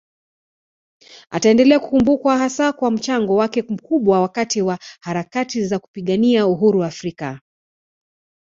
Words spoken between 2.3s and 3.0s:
hasa kwa